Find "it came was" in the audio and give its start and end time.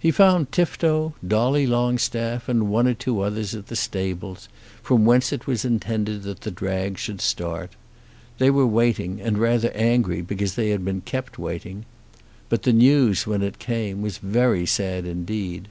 13.42-14.16